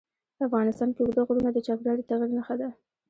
[0.45, 2.69] افغانستان کې اوږده غرونه د چاپېریال د تغیر نښه ده.